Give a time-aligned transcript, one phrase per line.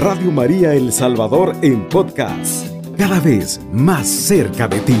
[0.00, 4.96] Radio María El Salvador en podcast, cada vez más cerca de ti.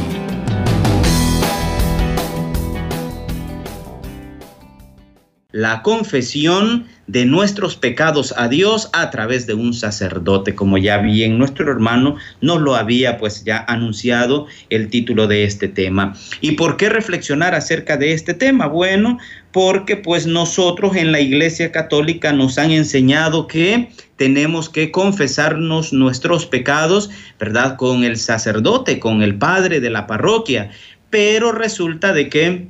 [5.52, 11.38] La confesión de nuestros pecados a Dios a través de un sacerdote, como ya bien
[11.38, 16.14] nuestro hermano nos lo había pues ya anunciado el título de este tema.
[16.40, 18.66] ¿Y por qué reflexionar acerca de este tema?
[18.68, 19.18] Bueno,
[19.52, 26.46] porque pues nosotros en la Iglesia Católica nos han enseñado que tenemos que confesarnos nuestros
[26.46, 27.76] pecados, ¿verdad?
[27.76, 30.70] Con el sacerdote, con el padre de la parroquia,
[31.10, 32.68] pero resulta de que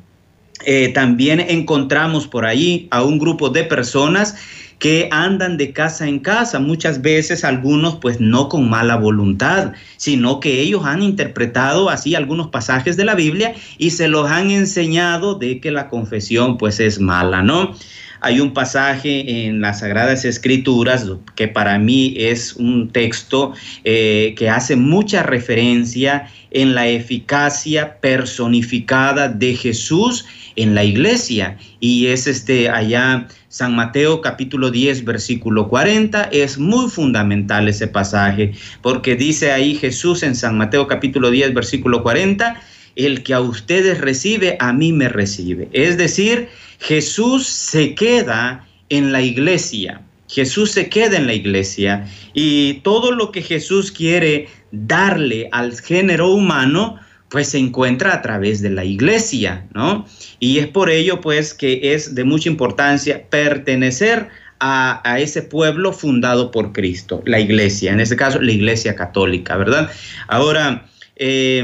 [0.64, 4.36] eh, también encontramos por ahí a un grupo de personas
[4.80, 10.40] que andan de casa en casa, muchas veces algunos pues no con mala voluntad, sino
[10.40, 15.34] que ellos han interpretado así algunos pasajes de la Biblia y se los han enseñado
[15.34, 17.74] de que la confesión pues es mala, ¿no?
[18.20, 23.54] Hay un pasaje en las Sagradas Escrituras que para mí es un texto
[23.84, 31.56] eh, que hace mucha referencia en la eficacia personificada de Jesús en la iglesia.
[31.80, 38.52] Y es este allá San Mateo capítulo 10 versículo 40 es muy fundamental ese pasaje
[38.80, 42.62] porque dice ahí Jesús en San Mateo capítulo 10 versículo 40
[42.94, 46.48] el que a ustedes recibe a mí me recibe es decir
[46.80, 53.32] Jesús se queda en la iglesia Jesús se queda en la iglesia y todo lo
[53.32, 59.64] que Jesús quiere darle al género humano pues se encuentra a través de la iglesia,
[59.72, 60.04] ¿no?
[60.40, 64.28] Y es por ello, pues, que es de mucha importancia pertenecer
[64.58, 69.56] a, a, ese pueblo fundado por Cristo, la iglesia, en este caso la iglesia católica,
[69.56, 69.92] ¿verdad?
[70.26, 70.88] Ahora,
[71.22, 71.62] eh,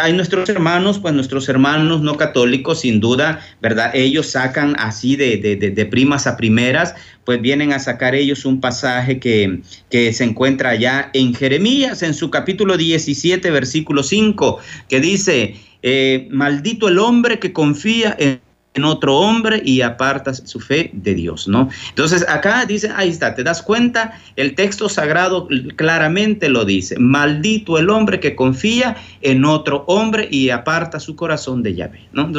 [0.00, 3.90] hay nuestros hermanos, pues nuestros hermanos no católicos, sin duda, ¿verdad?
[3.92, 6.94] Ellos sacan así de, de, de, primas a primeras,
[7.26, 12.14] pues vienen a sacar ellos un pasaje que, que se encuentra allá en Jeremías, en
[12.14, 14.58] su capítulo 17, versículo 5,
[14.88, 18.40] que dice, eh, maldito el hombre que confía en
[18.74, 21.68] en otro hombre y apartas su fe de Dios, ¿no?
[21.90, 27.78] Entonces acá dice, ahí está, te das cuenta, el texto sagrado claramente lo dice, maldito
[27.78, 32.30] el hombre que confía en otro hombre y aparta su corazón de Yahvé, ¿no?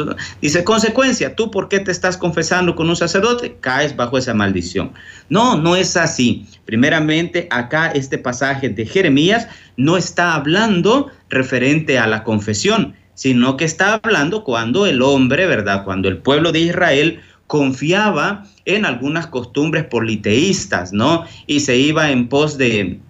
[0.42, 4.92] dice, consecuencia, tú por qué te estás confesando con un sacerdote, caes bajo esa maldición.
[5.28, 6.46] No, no es así.
[6.64, 13.64] Primeramente, acá este pasaje de Jeremías no está hablando referente a la confesión, sino que
[13.64, 15.84] está hablando cuando el hombre, ¿verdad?
[15.84, 21.24] Cuando el pueblo de Israel confiaba en algunas costumbres politeístas, ¿no?
[21.46, 23.00] Y se iba en pos de,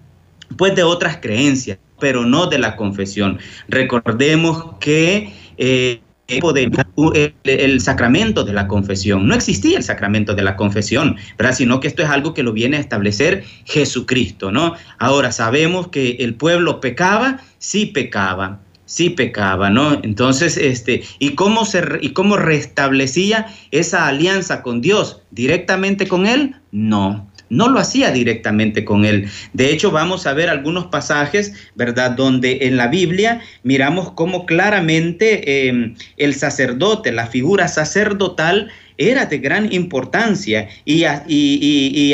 [0.56, 3.38] pues, de otras creencias, pero no de la confesión.
[3.68, 9.26] Recordemos que eh, el, sacramento de la confesión.
[9.26, 11.54] No existía el sacramento de la confesión, ¿verdad?
[11.54, 14.74] Sino que esto es algo que lo viene a establecer Jesucristo, ¿no?
[14.98, 20.00] Ahora sabemos que el pueblo pecaba, sí pecaba, sí pecaba, ¿no?
[20.02, 26.56] Entonces, este, ¿y cómo se y cómo restablecía esa alianza con Dios directamente con él?
[26.72, 27.30] No.
[27.48, 29.28] No lo hacía directamente con él.
[29.52, 32.12] De hecho, vamos a ver algunos pasajes, ¿verdad?
[32.12, 39.38] Donde en la Biblia miramos cómo claramente em, el sacerdote, la figura sacerdotal, era de
[39.38, 41.04] gran importancia y,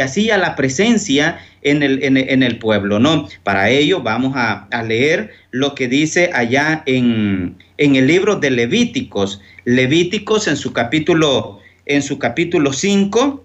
[0.00, 3.28] hacía la presencia en el, pueblo, ¿no?
[3.44, 9.40] Para ello vamos a, leer lo que dice allá en, el libro de Levíticos.
[9.64, 13.44] Levíticos en su capítulo, en su capítulo 5,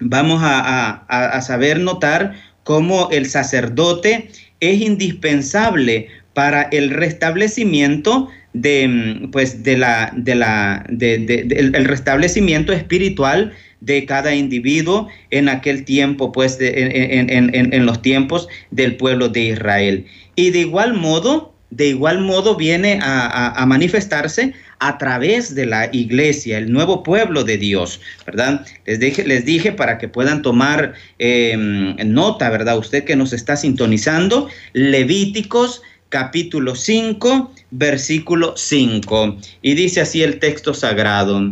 [0.00, 2.34] vamos a, saber notar
[2.64, 4.30] cómo el sacerdote
[4.60, 13.52] es indispensable para el restablecimiento de, pues, de la, de la, de, el restablecimiento espiritual
[13.84, 20.06] de cada individuo en aquel tiempo, pues en, los tiempos del pueblo de Israel.
[20.36, 26.58] Y de igual modo, de igual modo viene a, manifestarse a través de la iglesia,
[26.58, 28.66] el nuevo pueblo de Dios, ¿verdad?
[28.86, 32.78] Les dije, les dije para que puedan tomar em, nota, ¿verdad?
[32.78, 35.82] Usted que nos está sintonizando, Levíticos
[36.14, 39.36] capítulo 5, versículo 5.
[39.62, 41.42] Y dice así el texto sagrado.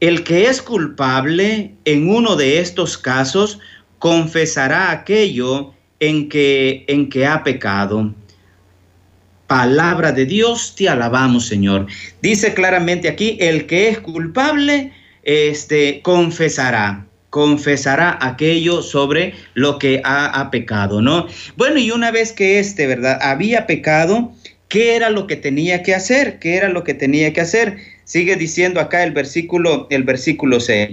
[0.00, 3.60] El que es culpable en uno de estos casos
[4.00, 8.12] confesará aquello en que, en que ha pecado.
[9.46, 11.86] Palabra de Dios, te alabamos, Señor.
[12.20, 14.92] Dice claramente aquí, el que es culpable,
[15.22, 21.26] este, confesará confesará aquello sobre lo que ha, pecado, ¿no?
[21.56, 23.18] Bueno, y una vez que este, ¿verdad?
[23.20, 24.32] Había pecado,
[24.68, 26.38] ¿qué era lo que tenía que hacer?
[26.38, 27.78] ¿Qué era lo que tenía que hacer?
[28.04, 30.90] Sigue diciendo acá el versículo, el versículo 6.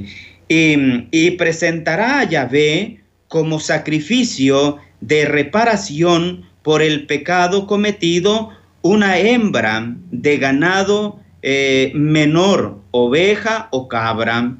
[0.48, 0.78] Y,
[1.12, 8.50] y presentará a Yahvé como sacrificio de reparación por el pecado cometido
[8.82, 14.58] una hembra de ganado eh, menor, oveja o cabra,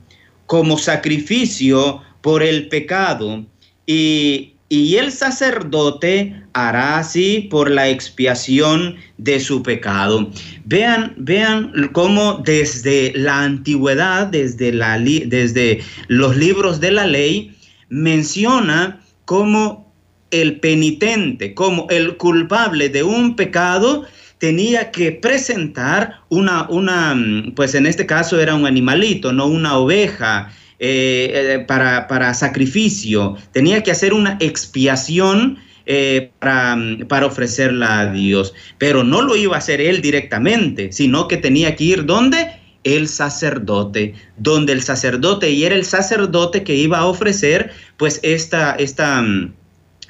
[0.52, 3.46] como sacrificio por el pecado.
[3.88, 10.30] Y, y el sacerdote hará así por la expiación de su pecado.
[10.66, 17.56] Vean, vean cómo desde la antigüedad, desde, la, desde los libros de la ley,
[17.88, 19.90] menciona cómo
[20.32, 24.06] el penitente, como el culpable de un pecado,
[24.42, 27.16] tenía que presentar una, una,
[27.56, 33.38] pues en este caso era un animalito, no una oveja, eh, eh, para, para, sacrificio,
[33.52, 36.76] tenía que hacer una expiación eh, para,
[37.08, 41.76] para, ofrecerla a Dios, pero no lo iba a hacer él directamente, sino que tenía
[41.76, 42.48] que ir donde
[42.84, 48.74] el sacerdote, donde el sacerdote, y era el sacerdote que iba a ofrecer pues esta,
[48.74, 49.24] esta,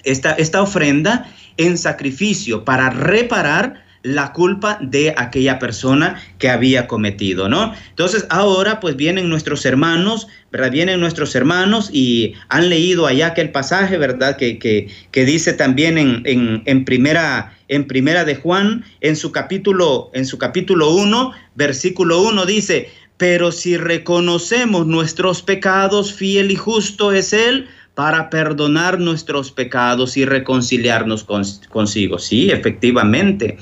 [0.05, 7.47] esta, esta ofrenda en sacrificio para reparar la culpa de aquella persona que había cometido,
[7.49, 7.73] ¿no?
[7.89, 10.71] Entonces ahora pues vienen nuestros hermanos, ¿verdad?
[10.71, 14.37] Vienen nuestros hermanos y han leído allá aquel pasaje, ¿verdad?
[14.37, 20.25] Que, que, dice también en, en, primera, en primera de Juan, en su capítulo, en
[20.25, 27.33] su capítulo 1, versículo 1 dice, pero si reconocemos nuestros pecados, fiel y justo es
[27.33, 31.25] Él para perdonar nuestros pecados y reconciliarnos
[31.69, 32.19] consigo.
[32.19, 33.57] Sí, efectivamente.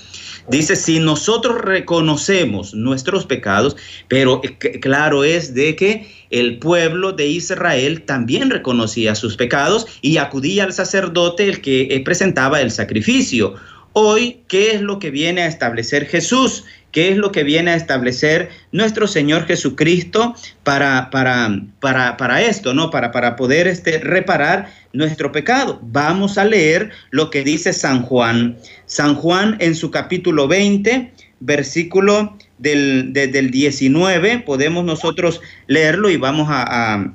[0.50, 3.76] Dice, si nosotros reconocemos nuestros pecados,
[4.08, 4.42] pero
[4.81, 10.74] claro es de que el pueblo de Israel también reconocía sus pecados y acudía al
[10.74, 13.56] sacerdote el que eh, presentaba el sacrificio.
[13.94, 16.64] Hoy, ¿qué es lo que viene a establecer Jesús?
[16.91, 22.74] ¿Qué es lo que viene a establecer nuestro Señor Jesucristo para, para, para, para esto,
[22.74, 22.89] ¿no?
[22.89, 25.80] Para, para poder este, reparar nuestro pecado.
[25.83, 28.57] Vamos a leer lo que dice San Juan.
[28.86, 37.13] San Juan en su capítulo 20, versículo del, 19, podemos nosotros leerlo y vamos a,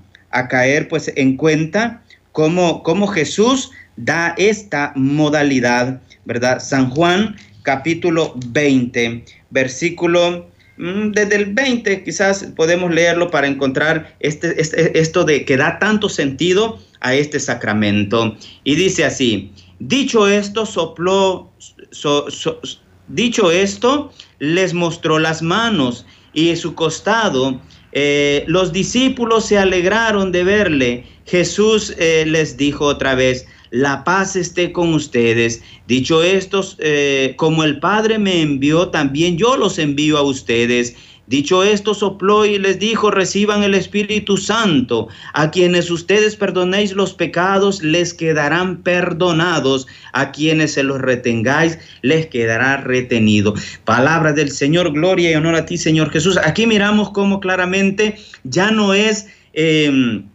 [0.48, 6.58] caer pues en cuenta cómo, cómo Jesús da esta modalidad, ¿verdad?
[6.58, 10.46] San Juan capítulo 20, versículo
[10.76, 15.80] mm, desde el 20 quizás podemos leerlo para encontrar este, este, esto de que da
[15.80, 18.36] tanto sentido a este sacramento.
[18.62, 19.50] Y dice así,
[19.80, 21.50] dicho esto, sopló,
[23.08, 27.60] dicho esto, les mostró las manos y su costado.
[27.92, 31.06] Eh, los discípulos se alegraron de verle.
[31.26, 35.60] Jesús eh, les dijo otra vez, la paz esté con ustedes.
[35.88, 40.94] Dicho esto, eh, como el Padre me envió, también yo los envío a ustedes.
[41.26, 45.08] Dicho esto, sopló y les dijo, reciban el Espíritu Santo.
[45.32, 49.88] A quienes ustedes perdonéis los pecados, les quedarán perdonados.
[50.12, 53.54] A quienes se los retengáis, les quedará retenido.
[53.84, 56.38] Palabra del Señor, gloria y honor a ti, Señor Jesús.
[56.44, 59.26] Aquí miramos cómo claramente ya no es...
[59.52, 60.28] Em,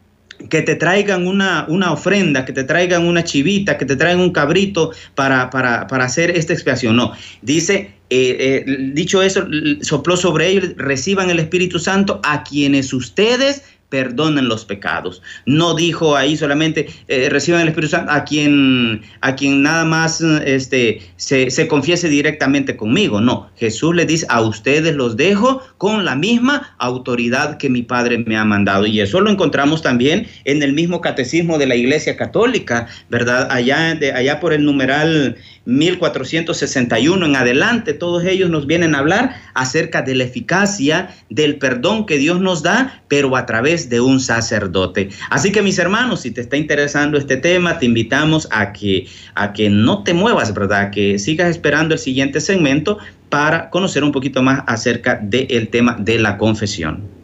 [0.47, 4.31] que te traigan una, una, ofrenda, que te traigan una chivita, que te traigan un
[4.31, 6.95] cabrito para, para, para hacer esta expiación.
[6.95, 9.45] No, dice, eh, eh, dicho eso,
[9.81, 15.21] sopló sobre ellos, reciban el Espíritu Santo a quienes ustedes perdonen los pecados.
[15.45, 20.21] No dijo ahí solamente eh, reciban el Espíritu Santo a quien, a quien nada más
[20.21, 23.19] este, se, se, confiese directamente conmigo.
[23.19, 28.19] No, Jesús le dice a ustedes los dejo con la misma autoridad que mi Padre
[28.19, 28.85] me ha mandado.
[28.85, 33.47] Y eso lo encontramos también en el mismo catecismo de la Iglesia Católica, ¿verdad?
[33.51, 39.35] Allá, de, allá por el numeral 1461 en adelante, todos ellos nos vienen a hablar
[39.53, 44.19] acerca de la eficacia del perdón que Dios nos da, pero a través de un
[44.19, 45.09] sacerdote.
[45.29, 49.53] Así que mis hermanos, si te está interesando este tema, te invitamos a que, a
[49.53, 50.89] que no te muevas, ¿verdad?
[50.89, 52.97] Que sigas esperando el siguiente segmento
[53.29, 57.18] para conocer un poquito más acerca del tema de la confesión.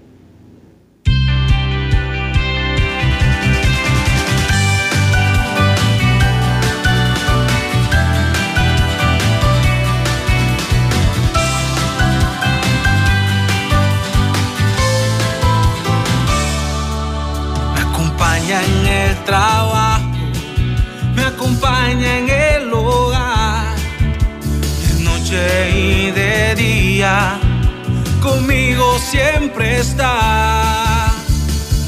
[29.06, 31.12] Siempre está.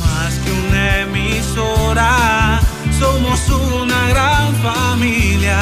[0.06, 2.60] Más que una emisora,
[3.00, 5.60] somos una gran familia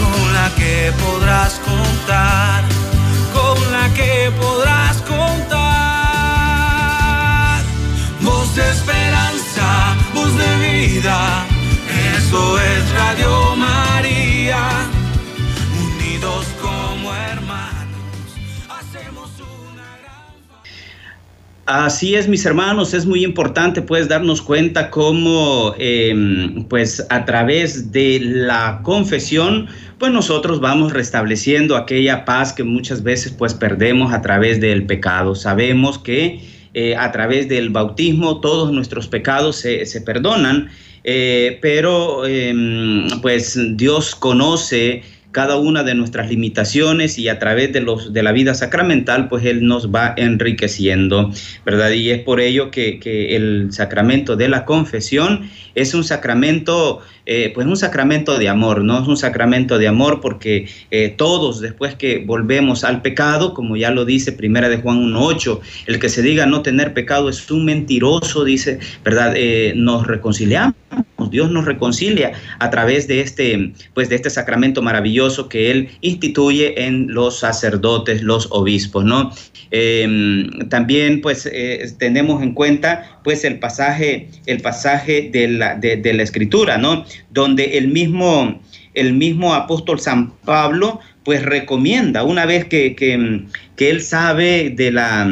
[0.00, 2.64] con la que podrás contar,
[3.32, 5.64] con la que podrás contar.
[8.20, 9.24] Voz de esperanza
[10.36, 11.44] de vida
[12.16, 14.88] Eso es Radio María,
[21.66, 27.90] Así es, mis hermanos, es muy importante pues darnos cuenta cómo em, pues a través
[27.90, 29.66] de la confesión
[29.98, 35.34] pues nosotros vamos restableciendo aquella paz que muchas veces pues perdemos a través del pecado.
[35.34, 36.40] Sabemos que
[36.74, 40.68] eh, a través del bautismo todos nuestros pecados se, se perdonan,
[41.02, 45.02] eh, pero em, pues Dios conoce
[45.34, 49.44] cada una de nuestras limitaciones y a través de, los, de la vida sacramental, pues
[49.44, 51.32] Él nos va enriqueciendo,
[51.66, 51.90] ¿verdad?
[51.90, 57.50] Y es por ello que, que el sacramento de la confesión es un sacramento, eh,
[57.52, 59.02] pues un sacramento de amor, ¿no?
[59.02, 63.90] Es un sacramento de amor porque eh, todos después que volvemos al pecado, como ya
[63.90, 67.64] lo dice Primera de Juan 1.8, el que se diga no tener pecado es un
[67.64, 69.34] mentiroso, dice, ¿verdad?
[69.36, 70.74] Eh, nos reconciliamos
[71.30, 76.86] Dios nos reconcilia a través de este, pues de este sacramento maravilloso que Él instituye
[76.86, 79.32] en los sacerdotes, los obispos, ¿no?
[79.76, 86.12] Eh, también, pues, eh, tenemos en cuenta, pues, el pasaje, el pasaje de la, de,
[86.14, 87.04] la Escritura, ¿no?
[87.30, 88.60] Donde el mismo,
[88.94, 95.28] el mismo apóstol San Pablo, pues, recomienda, una vez que, que, él sabe de la...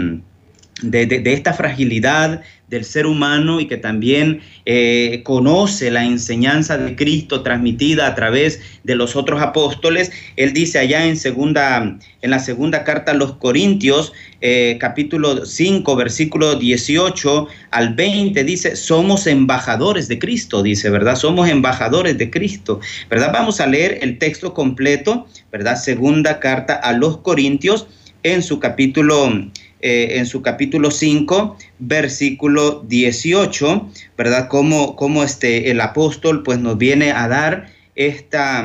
[0.82, 7.42] De, esta fragilidad, del ser humano y que también eh, conoce la enseñanza de Cristo
[7.42, 10.10] transmitida a través de los otros apóstoles.
[10.36, 15.94] Él dice allá en, segunda, en la segunda carta a los Corintios, eh, capítulo 5,
[15.96, 21.16] versículo 18 al 20, dice, somos embajadores de Cristo, dice, ¿verdad?
[21.16, 23.32] Somos embajadores de Cristo, ¿verdad?
[23.34, 25.76] Vamos a leer el texto completo, ¿verdad?
[25.76, 27.86] Segunda carta a los Corintios
[28.22, 29.30] en su capítulo
[29.82, 34.48] eh, en su capítulo 5, versículo 18, ¿verdad?
[34.48, 38.64] Como, como este, el apóstol pues nos viene a dar esta,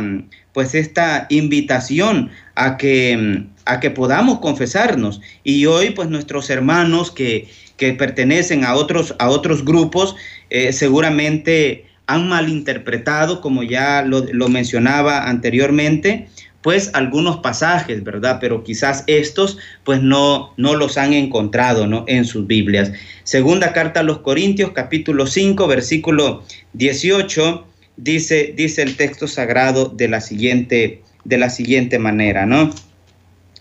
[0.53, 5.19] pues esta invitación a que, a que podamos confesarnos.
[5.43, 10.15] Y hoy pues nuestros hermanos que, que pertenecen a otros, a otros grupos
[10.51, 16.29] eh, seguramente han malinterpretado, como ya lo mencionaba anteriormente,
[16.67, 18.39] pues algunos pasajes, ¿verdad?
[18.41, 22.03] Pero quizás estos pues no, no los han encontrado, ¿no?
[22.09, 22.91] En sus Biblias.
[23.23, 26.43] Segunda carta a los Corintios, capítulo 5, versículo
[26.73, 32.75] 18, dice, dice el texto sagrado de la siguiente, de la siguiente manera, ¿no?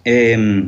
[0.05, 0.65] Eh,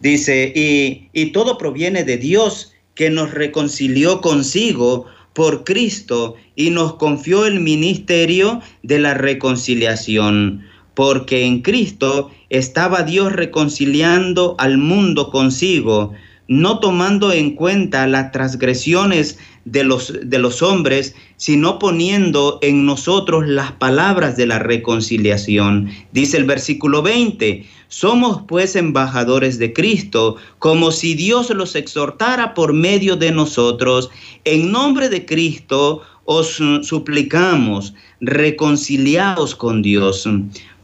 [0.00, 5.04] dice, y, y todo proviene de Dios que nos reconcilió consigo
[5.34, 10.64] por Cristo y nos confió el ministerio de la reconciliación
[10.98, 16.12] porque en Cristo estaba Dios reconciliando al mundo consigo,
[16.48, 23.46] no tomando en cuenta las transgresiones de los, de los hombres, sino poniendo en nosotros
[23.46, 25.88] las palabras de la reconciliación.
[26.10, 32.72] Dice el versículo 20, somos pues embajadores de Cristo, como si Dios los exhortara por
[32.72, 34.10] medio de nosotros.
[34.44, 40.26] En nombre de Cristo os suplicamos, reconciliaos con Dios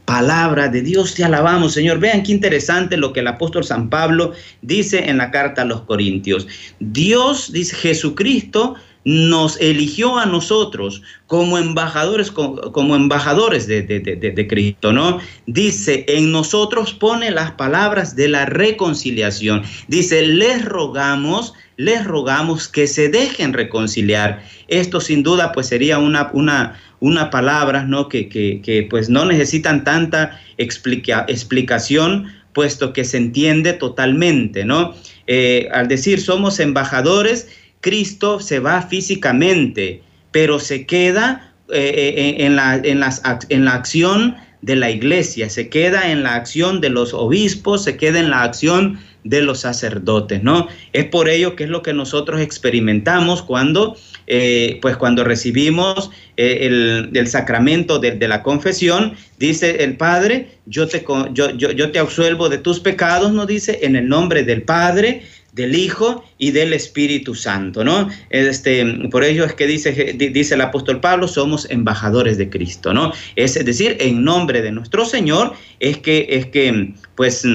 [0.05, 1.13] palabra de Dios.
[1.15, 1.99] Te alabamos, Señor.
[1.99, 5.81] Vean qué interesante lo que el apóstol San Pablo dice en la carta a los
[5.81, 6.47] Corintios.
[6.79, 14.91] Dios, dice Jesucristo, nos eligió a nosotros como embajadores, como embajadores de, de, de, Cristo,
[14.91, 15.19] ¿no?
[15.45, 19.61] Dice, en nosotros pone las palabras de la reconciliación.
[19.87, 24.43] Dice, les rogamos, les rogamos que se dejen reconciliar.
[24.67, 28.09] Esto sin duda pues sería una, una, una palabra, ¿no?
[28.09, 34.95] Que, que, pues no necesitan tanta explica, explicación, puesto que se entiende totalmente, ¿no?
[35.27, 37.49] Eh, al decir somos embajadores,
[37.85, 40.01] Cristo se va físicamente,
[40.31, 43.03] pero se queda eh, en, la, en,
[43.49, 47.95] en la acción de la iglesia, se queda en la acción de los obispos, se
[47.95, 50.67] queda en la acción de los sacerdotes, ¿no?
[50.93, 56.59] Es por ello que es lo que nosotros experimentamos cuando, eh, pues cuando recibimos eh,
[56.61, 61.91] el, el, sacramento de, de, la confesión, dice el Padre, yo te, yo, yo, yo
[61.91, 65.21] te absuelvo de tus pecados, nos dice, en el nombre del Padre,
[65.55, 68.09] del Hijo y del Espíritu Santo, ¿no?
[68.29, 73.13] Este, por ello es que dice, dice el apóstol Pablo, somos embajadores de Cristo, ¿no?
[73.37, 77.45] Es decir, en nombre de nuestro Señor es que, es que pues,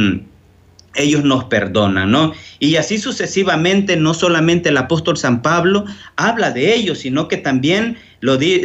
[0.95, 2.33] ellos nos perdonan, ¿no?
[2.59, 5.85] Y así sucesivamente, no solamente el apóstol San Pablo
[6.17, 8.63] habla de ellos, sino que también lo di,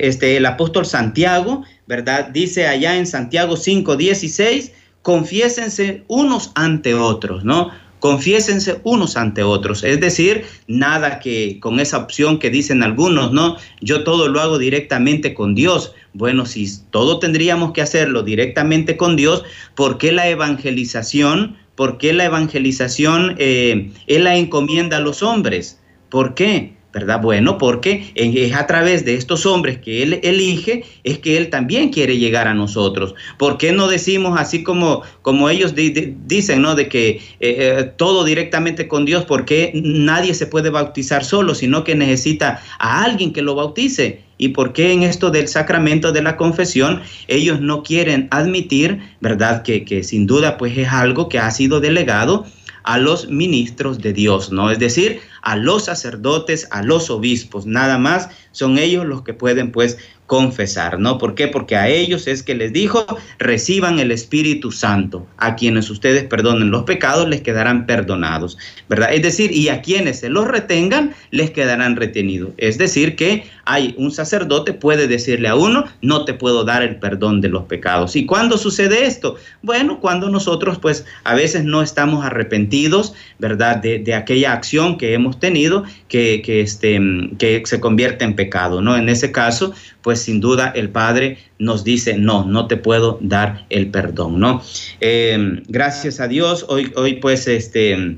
[0.00, 2.28] este, el apóstol Santiago, ¿verdad?
[2.28, 7.70] Dice allá en Santiago 5, 16, confiésense unos ante otros, ¿no?
[8.00, 9.84] Confiésense unos ante otros.
[9.84, 13.56] Es decir, nada que con esa opción que dicen algunos, ¿no?
[13.80, 15.94] Yo todo lo hago directamente con Dios.
[16.14, 21.56] Bueno, si todo tendríamos que hacerlo directamente con Dios, ¿por qué la evangelización?
[21.74, 25.80] ¿Por qué la evangelización eh, Él la encomienda a los hombres?
[26.08, 26.77] ¿Por qué?
[26.92, 27.20] ¿Verdad?
[27.20, 31.90] Bueno, porque es a través de estos hombres que Él elige, es que Él también
[31.90, 33.14] quiere llegar a nosotros.
[33.36, 36.74] ¿Por qué no decimos así como, como ellos dicen, ¿no?
[36.74, 41.84] De que eh, eh, todo directamente con Dios, porque nadie se puede bautizar solo, sino
[41.84, 44.22] que necesita a alguien que lo bautice.
[44.38, 49.62] ¿Y por qué en esto del sacramento de la confesión ellos no quieren admitir, verdad?
[49.62, 52.46] Que, que sin duda pues es algo que ha sido delegado
[52.84, 54.70] a los ministros de Dios, ¿no?
[54.70, 59.72] Es decir, a los sacerdotes, a los obispos, nada más son ellos los que pueden
[59.72, 61.16] pues confesar, ¿no?
[61.16, 61.48] ¿Por qué?
[61.48, 63.06] Porque a ellos es que les dijo,
[63.38, 65.26] reciban el Espíritu Santo.
[65.38, 68.58] A quienes ustedes perdonen los pecados les quedarán perdonados,
[68.90, 69.08] ¿verdad?
[69.14, 72.50] Es decir, y a quienes se los retengan les quedarán retenidos.
[72.58, 76.96] Es decir, que hay un sacerdote puede decirle a uno, no te puedo dar el
[76.96, 78.14] perdón de los pecados.
[78.14, 79.36] ¿Y cuándo sucede esto?
[79.62, 83.78] Bueno, cuando nosotros pues a veces no estamos arrepentidos, ¿verdad?
[83.78, 87.00] De, de aquella acción que hemos tenido que, que, este,
[87.38, 88.94] que se convierte en pecado, ¿no?
[88.94, 93.66] En ese caso, pues sin duda el Padre nos dice, no, no te puedo dar
[93.70, 94.62] el perdón, ¿no?
[95.00, 98.16] Em, gracias a Dios, hoy, hoy pues este,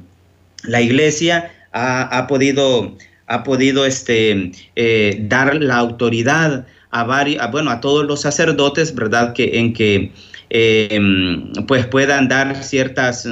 [0.64, 2.96] la iglesia ha, podido,
[3.26, 9.32] ha podido este, eh, dar la autoridad a, varios, bueno, a todos los sacerdotes, ¿verdad?
[9.32, 10.12] Que, en que
[10.50, 13.28] em, pues puedan dar ciertas,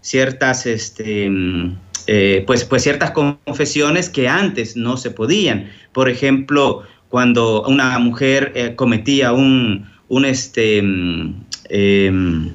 [0.00, 1.30] ciertas, este,
[2.06, 5.70] eh, pues, pues ciertas confesiones que antes no se podían.
[5.92, 12.52] Por ejemplo, cuando una mujer eh, cometía un, un, este, mm, em,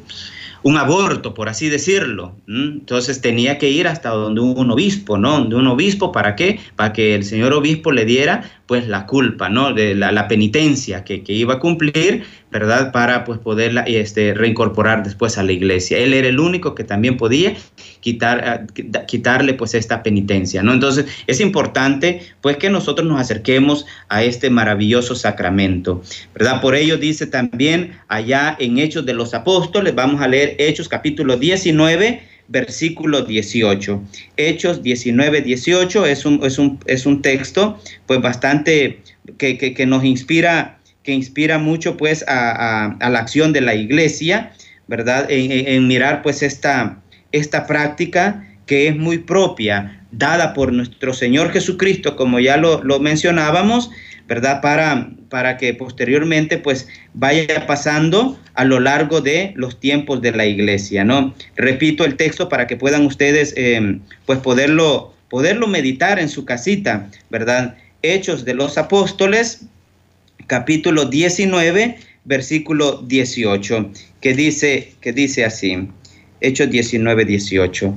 [0.64, 2.34] un aborto, por así decirlo.
[2.48, 5.46] Entonces tenía que ir hasta donde un obispo, ¿no?
[5.46, 6.60] De un obispo, ¿para qué?
[6.76, 9.74] Para que el señor obispo le diera pues la culpa, ¿no?
[9.74, 12.92] De la, penitencia que, que, iba a cumplir, ¿verdad?
[12.92, 16.00] Para pues poderla este, reincorporar después a la iglesia.
[16.00, 17.56] Él era el único que también podía
[18.00, 18.66] quitar,
[19.08, 20.74] quitarle pues esta penitencia, ¿no?
[20.74, 26.02] Entonces es importante pues que nosotros nos acerquemos a este maravilloso sacramento,
[26.34, 26.60] ¿verdad?
[26.60, 31.38] Por ello dice también allá en Hechos de los Apóstoles, vamos a leer Hechos capítulo
[31.38, 34.02] 19, versículo 18.
[34.38, 39.02] Hechos 19, 18 es un, es un, es un texto pues bastante
[39.38, 44.54] que, que, nos inspira, que inspira mucho pues a, la acción de la iglesia,
[44.88, 45.28] ¿verdad?
[45.30, 52.16] En, mirar pues esta, esta práctica que es muy propia, dada por nuestro Señor Jesucristo,
[52.16, 53.92] como ya lo, lo mencionábamos,
[54.28, 54.62] ¿verdad?
[54.62, 60.46] Para, para que posteriormente pues vaya pasando a lo largo de los tiempos de la
[60.46, 61.36] iglesia, ¿no?
[61.58, 67.10] Repito el texto para que puedan ustedes eh, pues poderlo, poderlo meditar en su casita,
[67.30, 67.76] ¿verdad?
[68.02, 69.66] Hechos de los Apóstoles,
[70.48, 75.90] capítulo 19, versículo 18, que dice, que dice así,
[76.40, 77.94] Hechos 19, 18.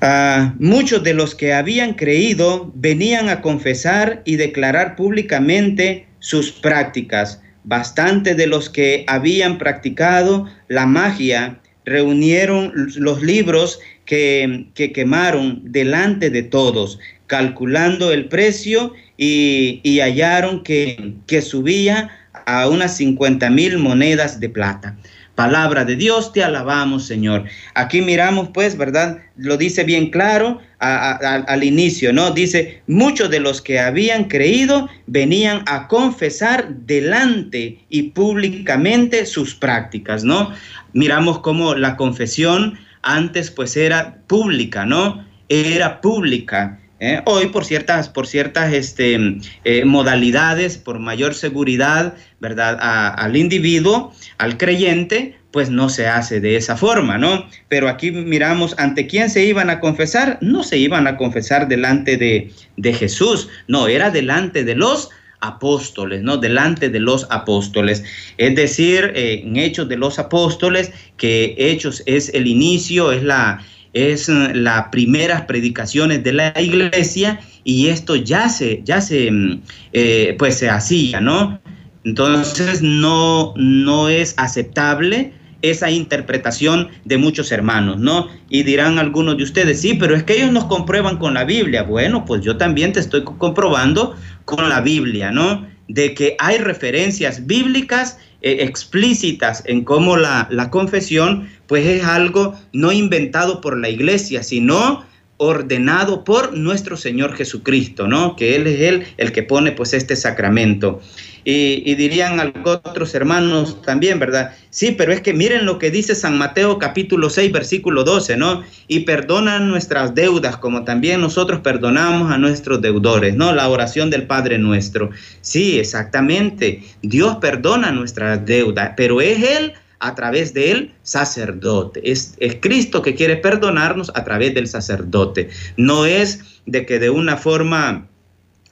[0.00, 7.42] Ah, muchos de los que habían creído venían a confesar y declarar públicamente sus prácticas.
[7.64, 16.42] Bastante de los que habían practicado la magia reunieron los libros que, quemaron delante de
[16.42, 22.10] todos, calculando el precio y, hallaron que, que subía
[22.46, 24.96] a unas 50 mil monedas de plata.
[25.36, 27.44] Palabra de Dios, te alabamos, Señor.
[27.74, 29.18] Aquí miramos, pues, ¿verdad?
[29.36, 32.30] Lo dice bien claro al inicio, ¿no?
[32.30, 40.24] Dice, muchos de los que habían creído venían a confesar delante y públicamente sus prácticas,
[40.24, 40.52] ¿no?
[40.94, 45.22] Miramos cómo la confesión antes, pues, era pública, ¿no?
[45.50, 46.80] Era pública.
[47.00, 47.22] ¿Eh?
[47.26, 52.78] Hoy por ciertas, por ciertas este, eh, modalidades, por mayor seguridad, ¿verdad?
[52.80, 57.46] al individuo, al creyente, pues no se hace de esa forma, ¿no?
[57.68, 62.18] Pero aquí miramos ante quién se iban a confesar, no se iban a confesar delante
[62.18, 65.08] de, de Jesús, no, era delante de los
[65.40, 66.36] apóstoles, ¿no?
[66.36, 68.04] Delante de los apóstoles.
[68.36, 73.64] Es decir, eh, en Hechos de los Apóstoles, que Hechos es el inicio, es la,
[73.96, 79.62] es eh, las primeras predicaciones de la iglesia y esto ya se, ya se, mm,
[79.94, 81.58] eh, pues se hacía, ¿no?
[82.04, 85.32] Entonces no, no es aceptable
[85.62, 88.28] esa interpretación de muchos hermanos, ¿no?
[88.50, 91.82] Y dirán algunos de ustedes, sí, pero es que ellos nos comprueban con la Biblia.
[91.82, 95.66] Bueno, pues yo también te estoy comprobando con la Biblia, ¿no?
[95.88, 102.54] de que hay referencias bíblicas eh, explícitas en cómo la, la confesión, pues es algo
[102.72, 105.04] no inventado por la iglesia, sino
[105.38, 108.36] ordenado por nuestro Señor Jesucristo, ¿no?
[108.36, 111.00] Que Él es Él el que pone pues este sacramento.
[111.48, 114.56] Y, dirían otros hermanos también, ¿verdad?
[114.70, 118.64] Sí, pero es que miren lo que dice San Mateo capítulo 6, versículo 12, ¿no?
[118.88, 123.54] Y perdonan nuestras deudas como también nosotros perdonamos a nuestros deudores, ¿no?
[123.54, 125.10] La oración del Padre nuestro.
[125.40, 126.82] Sí, exactamente.
[127.02, 129.72] Dios perdona nuestras deudas, pero es Él
[130.06, 132.00] a través del sacerdote.
[132.10, 135.48] Es, es, Cristo que quiere perdonarnos a través del sacerdote.
[135.76, 138.08] No es de que de una forma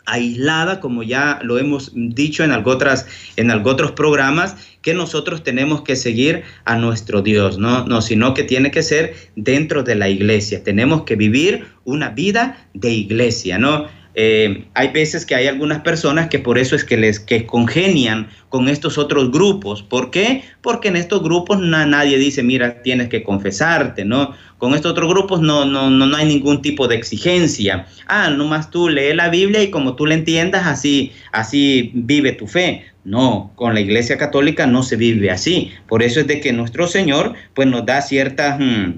[0.07, 5.97] aislada, como ya lo hemos dicho en, otras, en otros programas, que nosotros tenemos que
[5.97, 7.87] seguir a nuestro Dios, ¿no?
[7.87, 10.63] no, sino que tiene que ser dentro de la iglesia.
[10.63, 13.87] Tenemos que vivir una vida de iglesia, ¿no?
[14.17, 18.29] Eh, hay veces que hay algunas personas que por eso es que les que congenian
[18.49, 19.83] con estos otros grupos.
[19.83, 20.45] ¿Por qué?
[20.63, 24.35] Porque en estos grupos nadie dice, mira, tienes que confesarte, ¿no?
[24.59, 27.87] Con estos otros grupos no, no, no, no hay ningún tipo de exigencia.
[28.07, 32.47] Ah, nomás tú lee la Biblia y como tú la entiendas, así, así vive tu
[32.47, 32.85] fe.
[33.05, 35.73] No, con la Iglesia Católica no se vive así.
[35.89, 38.59] Por eso es de que nuestro Señor pues nos da ciertas...
[38.61, 38.93] Mm,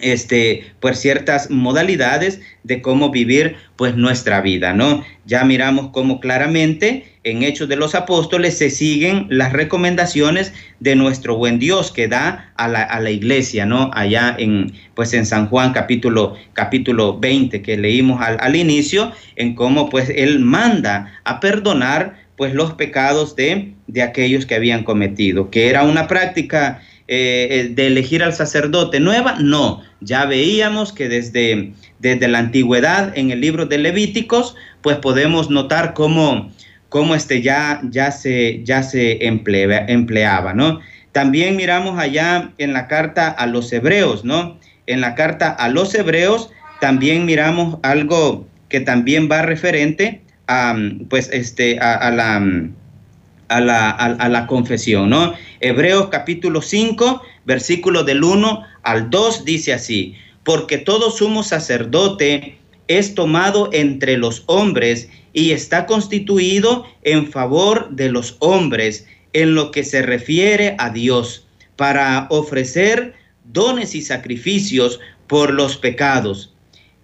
[0.00, 5.04] este, pues ciertas modalidades de cómo vivir pues nuestra vida, ¿no?
[5.24, 11.36] Ya miramos cómo claramente en Hechos de los Apóstoles se siguen las recomendaciones de nuestro
[11.36, 13.90] buen Dios que da a la, a la iglesia, ¿no?
[13.94, 19.54] Allá en, pues en San Juan capítulo, capítulo 20 que leímos al, al inicio, en
[19.54, 25.50] cómo pues Él manda a perdonar pues los pecados de, de aquellos que habían cometido,
[25.50, 31.72] que era una práctica eh, de elegir al sacerdote nueva, no, ya veíamos que desde,
[32.00, 36.50] desde la antigüedad en el libro de Levíticos, pues podemos notar cómo,
[36.88, 40.80] cómo este ya, ya se, ya se empleaba, ¿no?
[41.12, 44.58] También miramos allá en la carta a los hebreos, ¿no?
[44.86, 50.76] En la carta a los hebreos también miramos algo que también va referente a,
[51.08, 52.40] pues, este, a la
[53.48, 55.34] a la, a, la confesión, ¿no?
[55.60, 63.14] Hebreos capítulo 5, versículo del 1 al 2 dice así, porque todo sumo sacerdote es
[63.14, 69.84] tomado entre los hombres y está constituido en favor de los hombres en lo que
[69.84, 76.54] se refiere a Dios, para ofrecer dones y sacrificios por los pecados.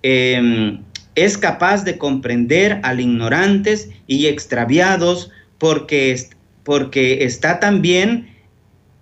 [0.02, 0.82] Em,
[1.14, 5.30] es capaz de comprender al ignorantes y extraviados
[5.62, 6.20] porque,
[6.64, 8.34] porque está también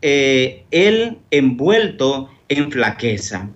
[0.03, 3.49] eh, él envuelto en flaqueza.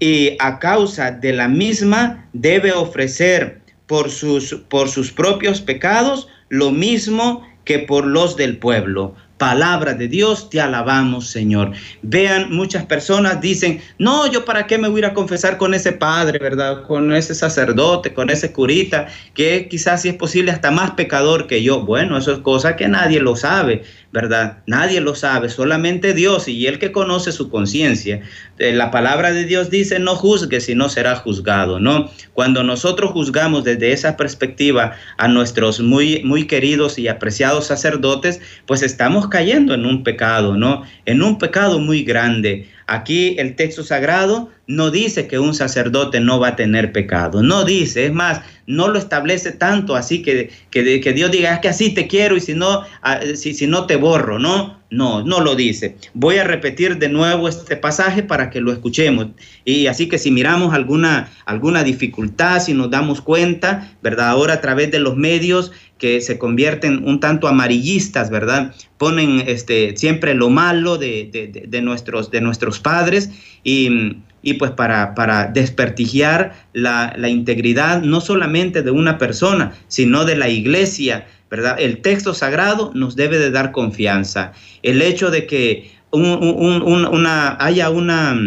[0.00, 6.72] Y a causa de la misma debe ofrecer por sus, por sus propios pecados lo
[6.72, 11.72] mismo que por los del pueblo, palabra de Dios, te alabamos, Señor.
[12.00, 16.38] Vean, muchas personas dicen, no, yo para qué me voy a confesar con ese padre,
[16.38, 16.84] ¿verdad?
[16.84, 21.62] Con ese sacerdote, con ese curita, que quizás si es posible hasta más pecador que
[21.62, 21.84] yo.
[21.84, 23.82] Bueno, eso es cosa que nadie lo sabe,
[24.14, 24.58] ¿verdad?
[24.68, 28.20] Nadie lo sabe, solamente Dios y el que conoce su conciencia.
[28.60, 32.08] Eh, la palabra de Dios dice, no juzgue si no será juzgado, ¿no?
[32.32, 38.82] Cuando nosotros juzgamos desde esa perspectiva a nuestros muy, muy queridos y apreciados sacerdotes, pues
[38.82, 40.84] estamos cayendo en un pecado, ¿no?
[41.06, 42.68] En un pecado muy grande.
[42.86, 47.64] Aquí el texto sagrado no dice que un sacerdote no va a tener pecado, no
[47.64, 51.68] dice, es más, no lo establece tanto así que, que, que Dios diga, es que
[51.68, 54.82] así te quiero y si no, ah, si, si no te borro, ¿no?
[54.90, 55.96] No, no lo dice.
[56.12, 59.26] Voy a repetir de nuevo este pasaje para que lo escuchemos.
[59.64, 64.28] Y así que si miramos alguna, alguna dificultad, si nos damos cuenta, ¿verdad?
[64.28, 65.72] Ahora a través de los medios
[66.04, 68.74] que se convierten un tanto amarillistas, ¿verdad?
[68.98, 73.30] Ponen este, siempre lo malo de, nuestros, de nuestros padres
[73.62, 80.26] y, y pues para, para despertigiar la, la integridad no solamente de una persona, sino
[80.26, 81.76] de la iglesia, ¿verdad?
[81.78, 84.52] El texto sagrado nos debe de dar confianza.
[84.82, 88.38] El hecho de que una, haya una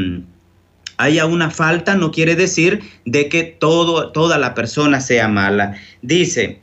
[0.97, 5.75] haya una falta no quiere decir de que todo, toda la persona sea mala.
[6.03, 6.59] Dice,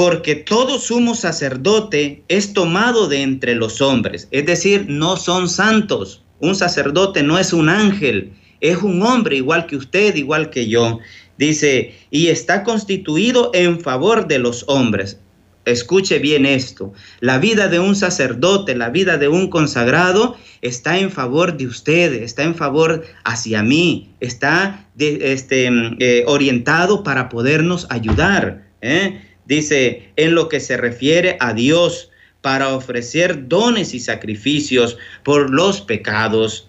[0.00, 6.24] porque todo sumo sacerdote es tomado de entre los hombres, es decir, no son santos.
[6.38, 8.32] Un sacerdote no es un ángel,
[8.62, 11.00] es un hombre igual que usted, igual que yo.
[11.36, 15.20] Dice, y está constituido en favor de los hombres.
[15.66, 16.94] Escuche bien esto.
[17.20, 22.22] La vida de un sacerdote, la vida de un consagrado está en favor de usted,
[22.22, 28.70] está en favor hacia mí, está este, eh, orientado para podernos ayudar.
[28.80, 29.20] ¿eh?
[29.50, 32.10] Dice, en lo que se refiere a Dios,
[32.40, 36.68] para ofrecer dones y sacrificios por los pecados.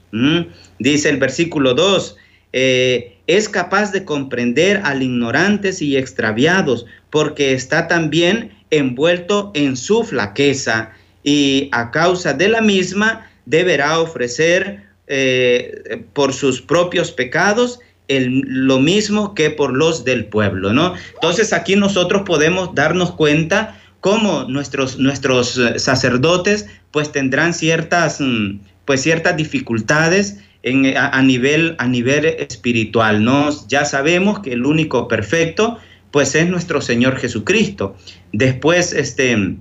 [0.79, 2.17] Dice el versículo 2,
[2.53, 10.03] eh, es capaz de comprender al ignorantes y extraviados, porque está también envuelto en su
[10.03, 10.91] flaqueza
[11.23, 17.79] y a causa de la misma deberá ofrecer eh, por sus propios pecados
[18.19, 20.93] lo mismo que por los del pueblo, ¿no?
[21.13, 28.59] Entonces aquí nosotros podemos darnos cuenta cómo nuestros, nuestros eh, sacerdotes pues tendrán ciertas, mm,
[28.85, 33.49] pues ciertas dificultades en, a, nivel, a nivel espiritual, ¿no?
[33.67, 35.77] Ya sabemos que el único perfecto
[36.11, 37.95] pues es nuestro Señor Jesucristo.
[38.33, 39.55] Después, este,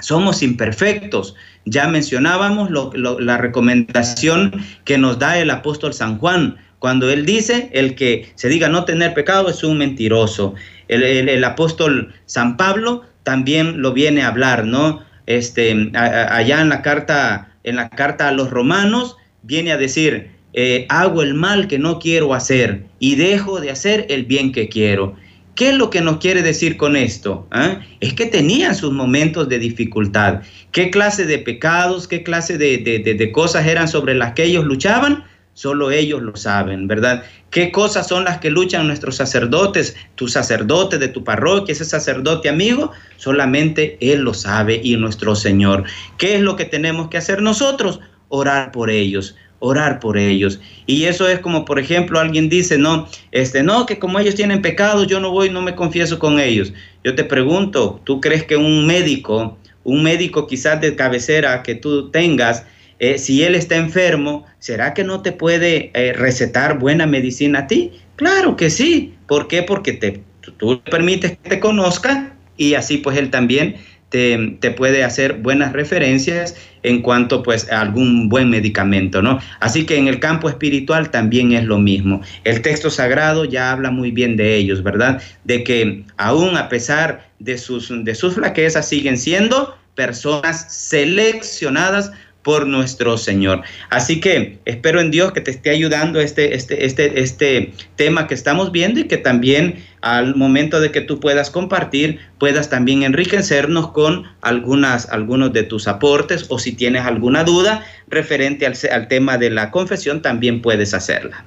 [0.00, 1.34] somos imperfectos.
[1.64, 4.52] Ya mencionábamos la recomendación
[4.84, 8.84] que nos da el apóstol San Juan, cuando él dice, el que se diga no
[8.84, 10.54] tener pecado es un mentiroso.
[10.88, 15.04] El, apóstol San Pablo también lo viene a hablar, ¿no?
[15.26, 20.86] Este, allá en la carta, en la carta a los romanos, viene a decir, eh,
[20.88, 25.16] hago el mal que no quiero hacer y dejo de hacer el bien que quiero.
[25.58, 27.48] ¿Qué es lo que nos quiere decir con esto?
[27.50, 27.80] ¿Ah?
[27.98, 30.42] Es que tenían sus momentos de dificultad.
[30.70, 35.24] ¿Qué clase de pecados, qué clase de, cosas eran sobre las que ellos luchaban?
[35.58, 37.24] Solo ellos lo saben, ¿verdad?
[37.50, 39.96] ¿Qué cosas son las que luchan nuestros sacerdotes?
[40.14, 45.82] Tu sacerdote de tu parroquia, ese sacerdote amigo, solamente Él lo sabe y nuestro Señor.
[46.16, 47.98] ¿Qué es lo que tenemos que hacer nosotros?
[48.28, 50.60] Orar por ellos orar por ellos.
[50.86, 54.62] Y eso es como, por ejemplo, alguien dice, no, este, no, que como ellos tienen
[54.62, 56.72] pecados, yo no voy, no me confieso con ellos.
[57.02, 62.12] Yo te pregunto, ¿tú crees que un médico, un médico quizás de cabecera que tú
[62.12, 62.64] tengas,
[62.98, 67.66] eh, si él está enfermo, ¿será que no te puede eh, recetar buena medicina a
[67.66, 67.92] ti?
[68.16, 69.14] Claro que sí.
[69.26, 69.62] ¿Por qué?
[69.62, 70.22] Porque te,
[70.56, 73.76] tú le permites que te conozca y así pues él también
[74.10, 79.38] te, puede hacer buenas referencias en cuanto pues a algún buen medicamento, ¿no?
[79.60, 82.22] Así que en el campo espiritual también es lo mismo.
[82.44, 85.20] El texto sagrado ya habla muy bien de ellos, ¿verdad?
[85.44, 92.12] De que aún a pesar de sus, de sus flaquezas siguen siendo personas seleccionadas
[92.48, 93.60] por nuestro Señor.
[93.90, 98.32] Así que espero en Dios que te esté ayudando este, este, este, este tema que
[98.32, 103.92] estamos viendo y que también al momento de que tú puedas compartir, puedas también enriquecernos
[103.92, 109.36] con algunas, algunos de tus aportes o si tienes alguna duda referente al, al tema
[109.36, 111.44] de la confesión, también puedes hacerla.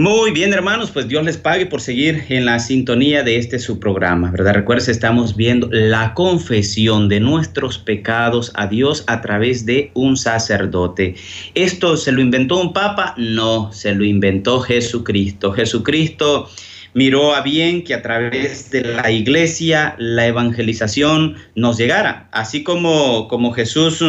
[0.00, 3.78] Muy bien, hermanos, pues Dios les pague por seguir en la sintonía de este su
[3.78, 4.54] programa, ¿verdad?
[4.54, 11.16] Recuerden, estamos viendo la confesión de nuestros pecados a Dios a través de un sacerdote.
[11.54, 13.14] ¿Esto se lo inventó un papa?
[13.18, 15.52] No, se lo inventó Jesucristo.
[15.52, 16.48] Jesucristo
[16.94, 23.28] miró a bien que a través de la iglesia la evangelización nos llegara, así como,
[23.28, 24.02] como Jesús,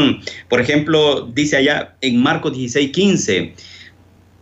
[0.48, 3.54] por ejemplo, dice allá en Marcos 16, 15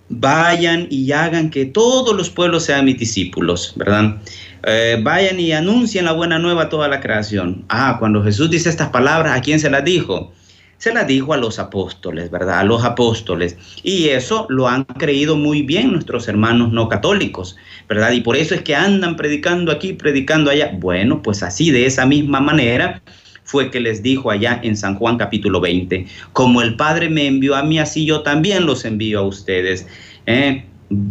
[0.10, 4.17] vayan y hagan que todos los pueblos sean mis discípulos, ¿verdad?
[4.63, 7.63] Eh, vayan y anuncien la buena nueva a toda la creación.
[7.69, 10.34] Ah, cuando Jesús dice estas palabras, ¿a quién se las dijo?
[10.78, 12.60] Se las dijo a los apóstoles, ¿verdad?
[12.60, 13.58] A los apóstoles.
[13.84, 18.12] Y eso lo han creído muy bien nuestros hermanos no católicos, ¿verdad?
[18.12, 20.72] Y por eso es que andan predicando aquí, predicando allá.
[20.74, 23.02] Bueno, pues así, de esa misma manera,
[23.49, 27.55] fue que les dijo allá en San Juan capítulo 20, como el Padre me envió
[27.55, 29.88] a mí, así yo también los envío a ustedes.
[30.27, 30.65] ¿eh?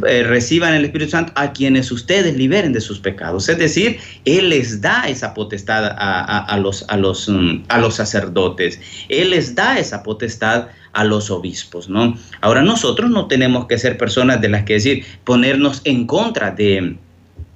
[0.06, 3.48] Eh, reciban el Espíritu Santo a quienes ustedes liberen de sus pecados.
[3.48, 8.80] Es decir, Él les da esa potestad a, los, a, los, mm, a los sacerdotes,
[9.08, 12.16] Él les da esa potestad a los obispos, ¿no?
[12.40, 16.98] Ahora nosotros no tenemos que ser personas de las que decir, ponernos en contra de,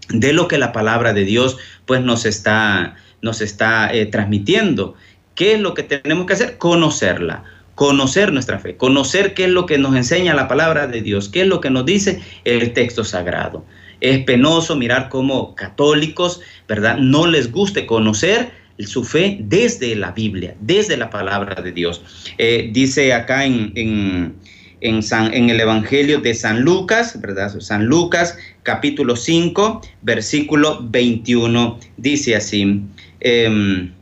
[0.09, 4.95] de lo que la palabra de Dios pues nos está nos está eh, transmitiendo.
[5.35, 6.59] ¿Qué es lo que tenemos que hacer?
[6.59, 11.29] Conocerla, conocer nuestra fe, conocer qué es lo que nos enseña la palabra de Dios,
[11.29, 13.65] qué es lo que nos dice el texto sagrado.
[14.01, 16.99] Es penoso mirar cómo católicos, ¿verdad?
[16.99, 22.03] No les guste conocer su fe desde la Biblia, desde la palabra de Dios.
[22.39, 24.35] Eh, dice acá en, en,
[24.81, 27.59] en, el Evangelio de San Lucas, ¿verdad?
[27.61, 32.83] San Lucas, capítulo 5, versículo 21, dice así.
[33.25, 33.93] Em,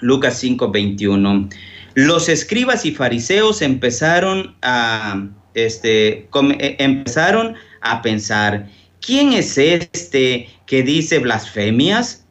[0.00, 1.48] Lucas 5, 21.
[1.94, 8.68] Los escribas y fariseos empezaron a, este, e, empezaron a pensar,
[9.00, 12.22] ¿quién es este que dice blasfemias?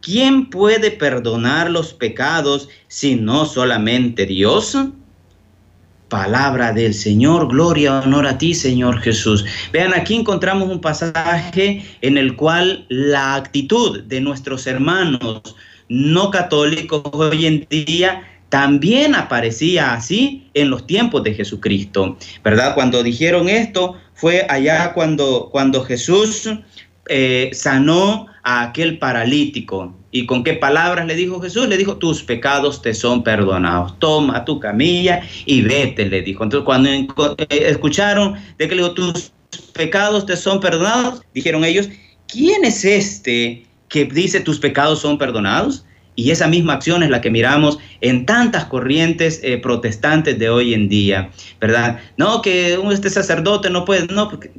[0.00, 4.76] ¿quién puede perdonar los pecados si no solamente Dios?
[6.08, 9.44] Palabra del Señor, gloria, honor a ti, Señor Jesús.
[9.72, 15.54] Vean, aquí encontramos un pasaje en el cual la actitud de nuestros hermanos
[15.90, 22.74] no católicos hoy en día también aparecía así en los tiempos de Jesucristo, ¿verdad?
[22.74, 26.48] Cuando dijeron esto fue allá cuando, cuando Jesús
[27.08, 29.94] eh, sanó a aquel paralítico.
[30.12, 31.68] ¿Y con qué palabras le dijo Jesús?
[31.68, 33.98] Le dijo, tus pecados te son perdonados.
[33.98, 36.42] Toma tu camilla y vete, le dijo.
[36.44, 37.06] Entonces, cuando eh,
[37.50, 39.32] escucharon de que le dijo, tus
[39.72, 41.88] pecados te son perdonados, dijeron ellos,
[42.26, 45.84] ¿quién es este que dice tus pecados son perdonados?
[46.16, 50.74] Y esa misma acción es la que miramos en tantas corrientes eh, protestantes de hoy
[50.74, 52.00] en día, ¿verdad?
[52.16, 54.50] No, que este sacerdote no puede, no, porque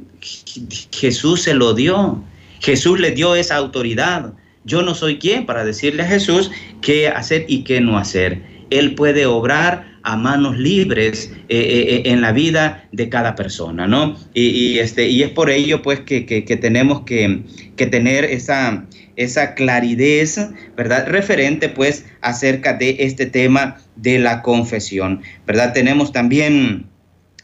[0.92, 2.22] Jesús se lo dio,
[2.60, 4.32] Jesús le dio esa autoridad.
[4.64, 8.42] Yo no soy quien para decirle a Jesús qué hacer y qué no hacer.
[8.70, 14.16] Él puede obrar a manos libres eh, eh, en la vida de cada persona, ¿no?
[14.34, 16.22] Y, este, y es por ello, pues, que,
[16.60, 17.42] tenemos que,
[17.76, 18.86] que tener esa,
[19.16, 21.06] esa claridad, ¿verdad?
[21.08, 25.72] Referente pues acerca de este tema de la confesión, ¿verdad?
[25.72, 26.86] Tenemos también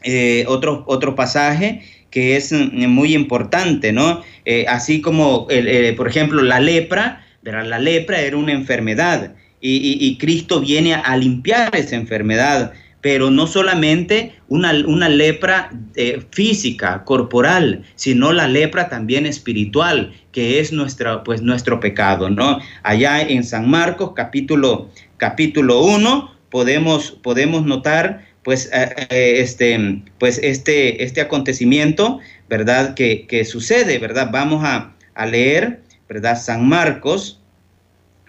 [0.03, 4.23] eh, otro, otro pasaje que es mm, muy importante, ¿no?
[4.45, 7.65] Eh, así como, eh, por ejemplo, la lepra, ¿verdad?
[7.65, 14.33] La lepra era una enfermedad y Cristo viene a limpiar esa enfermedad pero no solamente
[14.49, 21.41] una, una lepra eh, física, corporal, sino la lepra también espiritual, que es nuestra, pues,
[21.41, 22.59] nuestro pecado, ¿no?
[22.83, 30.39] Allá en San Marcos, capítulo, capítulo 1, podemos, podemos notar pues, eh, eh, este, pues
[30.41, 32.19] este, este acontecimiento,
[32.49, 32.95] ¿verdad?
[32.95, 34.29] Que, que sucede, ¿verdad?
[34.31, 36.37] Vamos a, a, leer, ¿verdad?
[36.37, 37.39] San Marcos,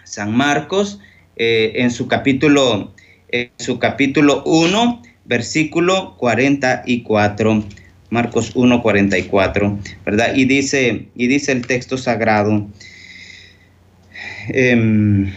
[0.03, 0.99] San Marcos,
[1.43, 2.93] en su capítulo
[3.31, 7.63] en su capítulo 1, versículo 44.
[8.09, 10.35] Marcos 1, 44, ¿verdad?
[10.35, 12.67] Y dice, y dice el texto sagrado.
[14.49, 15.33] Em,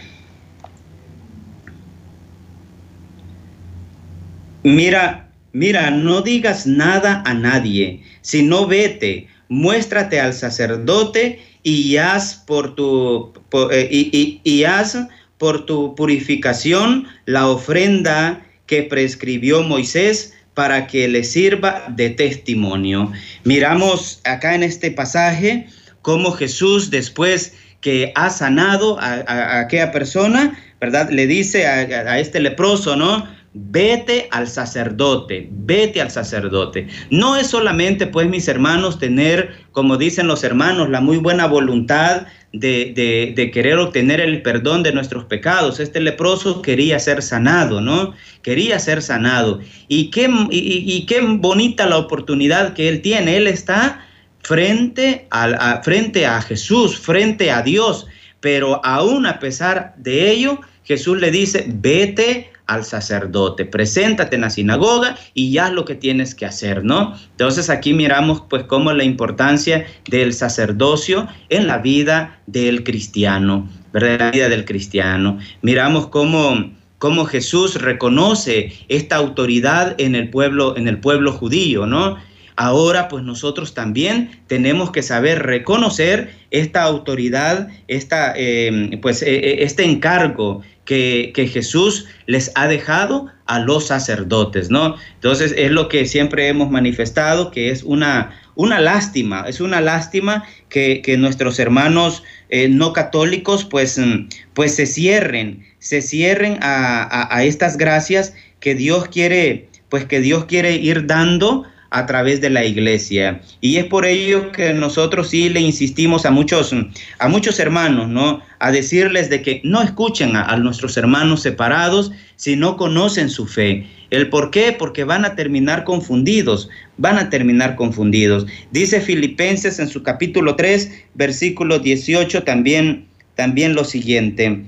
[4.61, 12.75] mira, mira, no digas nada a nadie, sino vete, muéstrate al sacerdote y haz por
[12.75, 13.31] tu
[13.71, 14.97] eh, y, y haz
[15.37, 23.11] por tu purificación la ofrenda que prescribió Moisés para que le sirva de testimonio.
[23.43, 25.67] Miramos acá en este pasaje
[26.01, 31.09] cómo Jesús después que ha sanado a, aquella persona, ¿verdad?
[31.11, 33.27] Le dice a, a este leproso, ¿no?
[33.53, 36.87] Vete al sacerdote, vete al sacerdote.
[37.09, 42.27] No es solamente, pues, mis hermanos, tener, como dicen los hermanos, la muy buena voluntad
[42.59, 45.79] de, querer obtener el perdón de nuestros pecados.
[45.79, 48.13] Este leproso quería ser sanado, ¿no?
[48.41, 49.59] Quería ser sanado.
[49.87, 53.37] Y qué, y, qué bonita la oportunidad que él tiene.
[53.37, 54.05] Él está
[54.43, 58.07] frente a, frente a Jesús, frente a Dios.
[58.39, 64.49] Pero aún a pesar de ello, Jesús le dice, vete al sacerdote, preséntate en la
[64.49, 67.15] sinagoga y ya lo que tienes que hacer, ¿no?
[67.31, 74.19] Entonces aquí miramos pues cómo la importancia del sacerdocio en la vida del cristiano, ¿verdad?
[74.19, 75.37] La vida del cristiano.
[75.61, 82.17] Miramos cómo, cómo Jesús reconoce esta autoridad en el pueblo, en el pueblo judío, ¿no?
[82.57, 89.55] Ahora pues nosotros también tenemos que saber reconocer esta autoridad, esta, eh, pues, eh, eh,
[89.59, 94.95] este encargo que, Jesús les ha dejado a los sacerdotes, ¿no?
[95.15, 100.45] Entonces es lo que siempre hemos manifestado, que es una, una lástima, es una lástima
[100.69, 102.23] que, nuestros hermanos
[102.69, 109.09] no católicos pues, mm, pues se cierren, se cierren a, a, estas gracias que Dios
[109.09, 113.41] quiere, pues que Dios quiere ir dando a través de la iglesia.
[113.61, 116.73] Y es por ello que nosotros sí le insistimos a muchos,
[117.19, 118.41] a muchos hermanos, ¿no?
[118.59, 123.87] A decirles de que no escuchen a, nuestros hermanos separados si no conocen su fe.
[124.09, 124.71] ¿El por qué?
[124.71, 128.45] Porque van a terminar confundidos, van a terminar confundidos.
[128.71, 134.65] Dice Filipenses en su capítulo 3, versículo 18 también, también lo siguiente.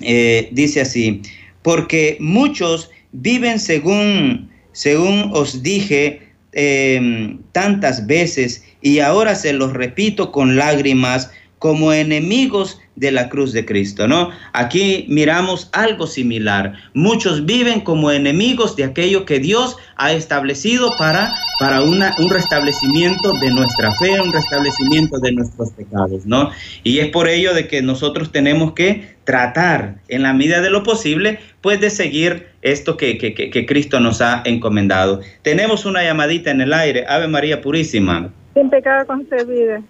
[0.00, 1.22] Eh, dice así,
[1.62, 10.32] porque muchos viven según, según os dije, Em, tantas veces y ahora se los repito
[10.32, 11.30] con lágrimas,
[11.62, 14.30] como enemigos de la cruz de Cristo, ¿no?
[14.52, 16.72] Aquí miramos algo similar.
[16.92, 23.52] Muchos viven como enemigos de aquello que Dios ha establecido para, para un restablecimiento de
[23.52, 26.50] nuestra fe, un restablecimiento de nuestros pecados, ¿no?
[26.82, 30.82] Y es por ello de que nosotros tenemos que tratar en la medida de lo
[30.82, 35.20] posible, pues de seguir esto que, que, que Cristo nos ha encomendado.
[35.42, 37.04] Tenemos una llamadita en el aire.
[37.08, 38.32] Ave María Purísima.
[38.52, 39.80] Sin pecado concebida.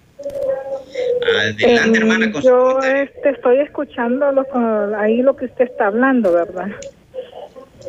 [1.22, 2.32] Adelante, hermana.
[2.32, 4.46] Con yo este, estoy escuchando lo,
[4.96, 6.68] ahí lo que usted está hablando, ¿verdad?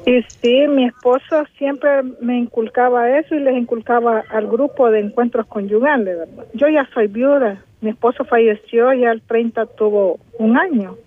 [0.06, 5.46] Y sí, mi esposo siempre me inculcaba eso y les inculcaba al grupo de encuentros
[5.48, 6.46] conyugales, ¿verdad?
[6.54, 10.98] Yo ya soy viuda, mi esposo falleció, ya al 30 tuvo un año,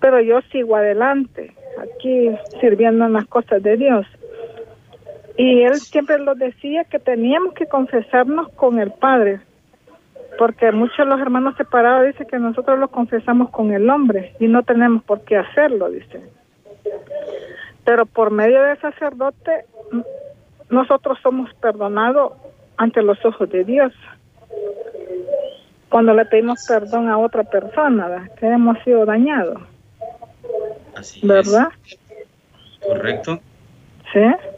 [0.00, 2.30] pero yo sigo adelante, aquí
[2.60, 4.06] sirviendo en las cosas de Dios.
[5.38, 9.40] Y él siempre lo decía que teníamos que confesarnos con el Padre,
[10.38, 14.46] porque muchos de los hermanos separados dicen que nosotros lo confesamos con el hombre y
[14.46, 16.20] no tenemos por qué hacerlo, dice.
[17.84, 19.64] Pero por medio del sacerdote
[20.70, 22.32] nosotros somos perdonados
[22.76, 23.92] ante los ojos de Dios.
[25.88, 29.62] Cuando le pedimos perdón a otra persona, que hemos sido dañados.
[30.96, 31.68] Así ¿Verdad?
[31.84, 31.98] Es.
[32.86, 33.38] Correcto.
[34.12, 34.55] Sí.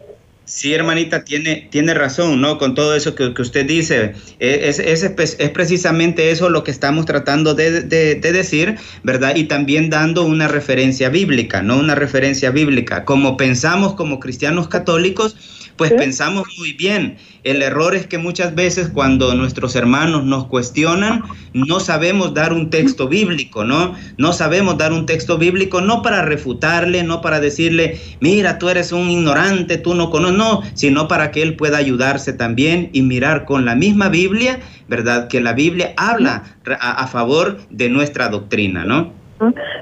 [0.48, 2.56] Sí, hermanita, tiene, tiene razón, ¿no?
[2.56, 4.14] Con todo eso que, que usted dice.
[4.38, 9.36] Es, es, es, precisamente eso lo que estamos tratando de, de, de, decir, ¿verdad?
[9.36, 11.76] Y también dando una referencia bíblica, ¿no?
[11.76, 13.04] Una referencia bíblica.
[13.04, 15.36] Como pensamos como cristianos católicos,
[15.78, 15.96] pues ¿Sí?
[15.96, 17.16] pensamos muy bien.
[17.44, 21.22] El error es que muchas veces cuando nuestros hermanos nos cuestionan,
[21.54, 23.94] no sabemos dar un texto bíblico, ¿no?
[24.18, 28.92] No sabemos dar un texto bíblico, no para refutarle, no para decirle, mira, tú eres
[28.92, 33.46] un ignorante, tú no conoces, no, sino para que él pueda ayudarse también y mirar
[33.46, 34.58] con la misma Biblia,
[34.88, 35.28] ¿verdad?
[35.28, 36.42] Que la Biblia habla
[36.80, 39.12] a, a favor de nuestra doctrina, ¿no?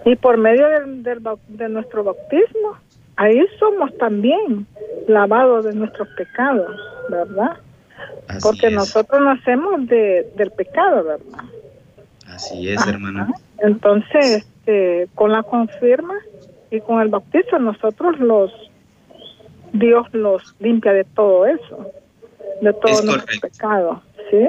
[0.05, 2.77] Y por medio de nuestro bautismo,
[3.17, 4.67] ahí somos también
[5.09, 6.75] lavados de nuestros pecados,
[7.09, 7.57] ¿verdad?
[8.29, 8.73] Así Porque es.
[8.73, 11.45] nosotros nacemos de, del pecado, ¿verdad?
[12.29, 13.29] Así es, hermana.
[13.59, 16.15] Entonces, este, con la confirma
[16.71, 18.53] y con el bautismo, nosotros los,
[19.73, 21.93] Dios los limpia de todo eso,
[22.61, 24.49] de todo nuestro pecado, ¿sí?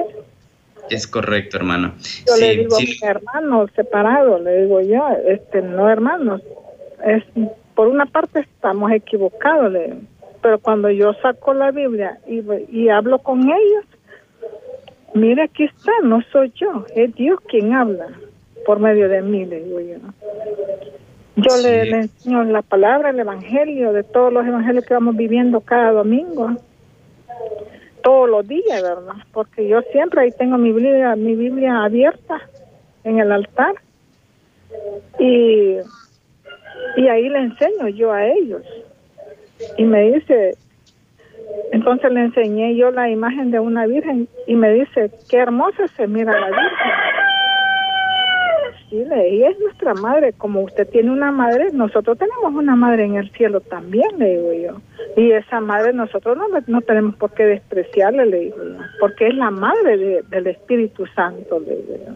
[0.90, 1.94] Es correcto, hermano.
[2.26, 2.98] Yo sí, le digo sí.
[3.02, 6.42] a mi hermano separado, le digo yo, este, no hermanos,
[7.04, 7.22] es
[7.78, 9.72] por una parte estamos equivocados,
[10.42, 12.42] pero cuando yo saco la Biblia y,
[12.76, 13.84] y hablo con ellos,
[15.14, 18.08] mire aquí está, no soy yo, es Dios quien habla
[18.66, 19.96] por medio de mí, le digo yo.
[21.36, 21.62] Yo sí.
[21.68, 25.92] le, le, enseño la palabra, el evangelio, de todos los evangelios que vamos viviendo cada
[25.92, 26.56] domingo,
[28.02, 29.22] todos los días, ¿verdad?
[29.32, 32.40] Porque yo siempre ahí tengo mi Biblia, mi Biblia abierta
[33.04, 33.76] en el altar
[35.20, 35.76] y
[36.96, 38.62] y ahí le enseño yo a ellos.
[39.76, 40.56] Y me dice,
[41.72, 46.06] entonces le enseñé yo la imagen de una virgen y me dice, qué hermosa se
[46.06, 46.92] mira la virgen.
[48.90, 53.04] Sí, le ella es nuestra madre, como usted tiene una madre, nosotros tenemos una madre
[53.04, 54.80] en el cielo también, le digo yo.
[55.16, 59.34] Y esa madre nosotros no, no tenemos por qué despreciarle, le digo yo, porque es
[59.34, 62.12] la madre de, del Espíritu Santo, le digo yo.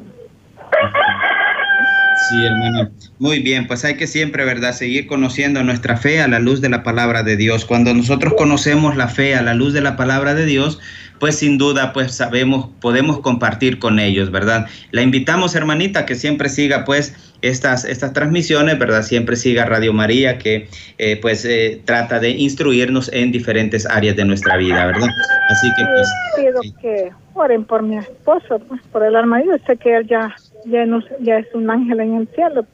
[2.29, 2.91] Sí, hermano.
[3.19, 6.69] Muy bien, pues hay que siempre, ¿verdad?, seguir conociendo nuestra fe a la luz de
[6.69, 7.65] la palabra de Dios.
[7.65, 10.79] Cuando nosotros conocemos la fe a la luz de la palabra de Dios,
[11.19, 14.67] pues sin duda, pues sabemos, podemos compartir con ellos, ¿verdad?
[14.91, 19.03] La invitamos, hermanita, que siempre siga, pues, estas, estas transmisiones, ¿verdad?
[19.03, 20.69] Siempre siga Radio María, que
[20.99, 25.09] eh, pues eh, trata de instruirnos en diferentes áreas de nuestra vida, ¿verdad?
[25.49, 26.09] Así que pues...
[26.37, 26.75] Pido sí.
[26.81, 29.43] que oren por mi esposo, pues, por el alma.
[29.45, 30.35] Yo sé que él ya,
[30.65, 32.67] ya, no, ya es un ángel en el cielo,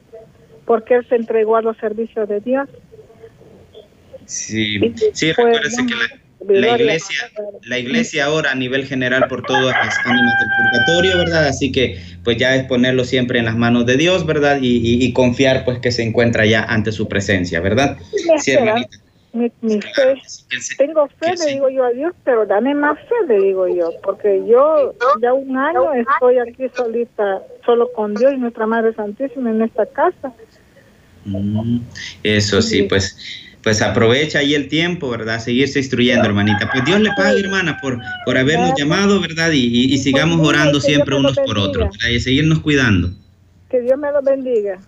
[0.65, 2.69] porque él se entregó a los servicios de Dios.
[4.25, 7.29] Sí, sí, recuérdese que la la iglesia,
[7.63, 11.47] la iglesia ahora a nivel general por todas las ánimas del purgatorio, ¿verdad?
[11.47, 14.59] Así que pues ya es ponerlo siempre en las manos de Dios, ¿verdad?
[14.61, 17.97] Y, y, y confiar pues que se encuentra ya ante su presencia, ¿verdad?
[18.37, 18.97] Sí, hermanita.
[19.31, 23.15] Mi, mi fe, sí, tengo fe, le digo yo a Dios, pero dame más fe,
[23.27, 28.37] le digo yo, porque yo ya un año estoy aquí solita, solo con Dios y
[28.37, 30.33] nuestra Madre Santísima en esta casa.
[31.25, 31.81] Mm,
[32.23, 33.17] eso sí, pues
[33.63, 35.39] pues aprovecha ahí el tiempo, ¿verdad?
[35.39, 36.69] Seguirse instruyendo, hermanita.
[36.71, 39.51] Pues Dios le pague, hermana, por, por habernos llamado, ¿verdad?
[39.51, 42.09] Y, y, y sigamos orando siempre unos por otros, ¿verdad?
[42.09, 43.11] Y seguirnos cuidando.
[43.69, 44.79] Que Dios me lo bendiga.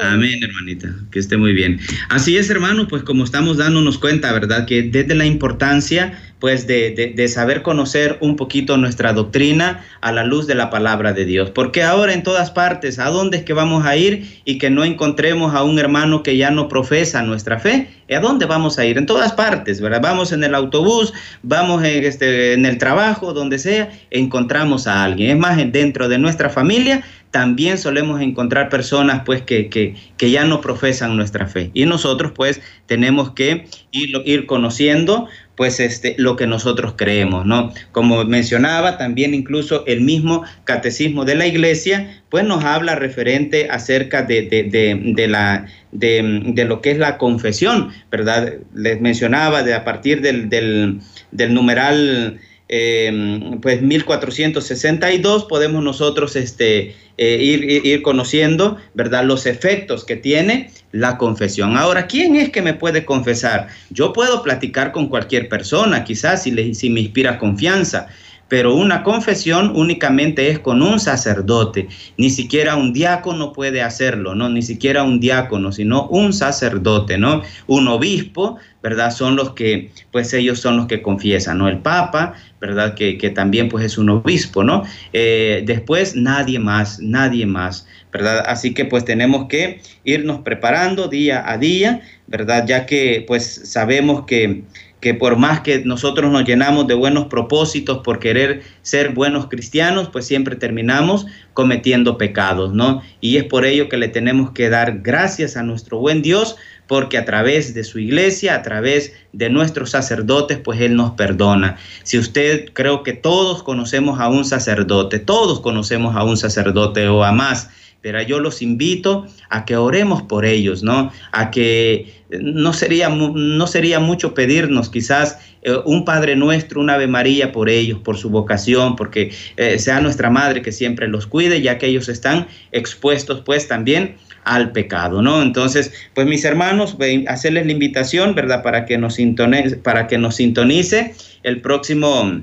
[0.00, 1.80] Amén, hermanita, que esté muy bien.
[2.10, 4.66] Así es, hermano, pues como estamos dándonos cuenta, ¿verdad?
[4.66, 10.24] Que desde la importancia, pues, de, de, saber conocer un poquito nuestra doctrina a la
[10.24, 11.50] luz de la palabra de Dios.
[11.50, 14.84] Porque ahora en todas partes, ¿a dónde es que vamos a ir y que no
[14.84, 17.88] encontremos a un hermano que ya no profesa nuestra fe?
[18.14, 18.98] ¿A dónde vamos a ir?
[18.98, 20.02] En todas partes, ¿verdad?
[20.02, 25.30] Vamos en el autobús, vamos en, este, en el trabajo, donde sea, encontramos a alguien.
[25.30, 27.02] Es más, dentro de nuestra familia
[27.32, 31.70] también solemos encontrar personas pues que, que, que, ya no profesan nuestra fe.
[31.72, 35.26] Y nosotros pues tenemos que ir, ir conociendo
[35.56, 37.72] pues este, lo que nosotros creemos, ¿no?
[37.90, 44.22] Como mencionaba, también incluso el mismo catecismo de la iglesia, pues nos habla referente acerca
[44.22, 48.54] de, de, de, la, de, lo que es la confesión, ¿verdad?
[48.74, 52.40] Les mencionaba de a partir del, del numeral
[52.74, 59.24] eh, pues 1462 podemos nosotros este, eh, ir, ir, conociendo, ¿verdad?
[59.24, 61.76] Los efectos que tiene la confesión.
[61.76, 63.68] Ahora, ¿quién es que me puede confesar?
[63.90, 68.08] Yo puedo platicar con cualquier persona, quizás si, le, si me inspira confianza,
[68.52, 71.88] pero una confesión únicamente es con un sacerdote,
[72.18, 74.50] ni siquiera un diácono puede hacerlo, ¿no?
[74.50, 77.40] Ni siquiera un diácono, sino un sacerdote, ¿no?
[77.66, 79.10] Un obispo, ¿verdad?
[79.10, 81.66] Son los que, pues ellos son los que confiesan, ¿no?
[81.66, 82.92] El Papa, ¿verdad?
[82.94, 84.84] Que, que también pues es un obispo, ¿no?
[85.14, 88.44] Eh, después nadie más, nadie más, ¿verdad?
[88.46, 92.66] Así que pues tenemos que irnos preparando día a día, ¿verdad?
[92.66, 94.64] Ya que pues sabemos que
[95.02, 100.08] que por más que nosotros nos llenamos de buenos propósitos por querer ser buenos cristianos,
[100.08, 103.02] pues siempre terminamos cometiendo pecados, ¿no?
[103.20, 106.54] Y es por ello que le tenemos que dar gracias a nuestro buen Dios,
[106.86, 111.78] porque a través de su iglesia, a través de nuestros sacerdotes, pues Él nos perdona.
[112.04, 117.24] Si usted, creo que todos conocemos a un sacerdote, todos conocemos a un sacerdote o
[117.24, 117.70] a más,
[118.02, 121.10] pero yo los invito a que oremos por ellos, ¿no?
[121.30, 127.06] A que no sería, no sería mucho pedirnos quizás eh, un Padre Nuestro, un Ave
[127.06, 131.62] María por ellos, por su vocación, porque eh, sea nuestra Madre que siempre los cuide,
[131.62, 135.40] ya que ellos están expuestos pues también al pecado, ¿no?
[135.40, 136.96] Entonces, pues mis hermanos,
[137.28, 138.62] hacerles la invitación, ¿verdad?
[138.62, 142.40] Para que nos sintonice, para que nos sintonice el próximo,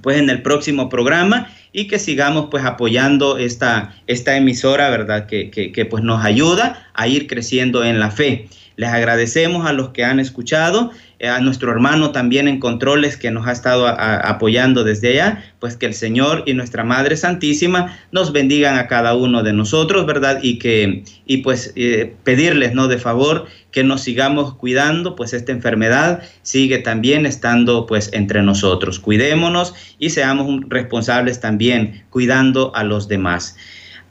[0.00, 5.26] pues en el próximo programa y que sigamos pues apoyando esta, esta emisora, ¿verdad?
[5.26, 8.48] Que, que, que pues nos ayuda a ir creciendo en la fe.
[8.76, 10.90] Les agradecemos a los que han escuchado,
[11.28, 15.86] a nuestro hermano también en controles que nos ha estado apoyando desde allá, pues que
[15.86, 20.40] el Señor y nuestra Madre Santísima nos bendigan a cada uno de nosotros, ¿verdad?
[20.42, 22.88] Y que, y pues eh, pedirles, ¿no?
[22.88, 28.98] De favor que nos sigamos cuidando, pues esta enfermedad sigue también estando pues entre nosotros.
[28.98, 33.56] Cuidémonos y seamos responsables también cuidando a los demás.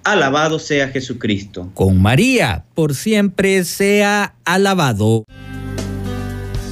[0.04, 1.70] Alabado sea Jesucristo.
[1.76, 5.26] Con María, por siempre sea alabado.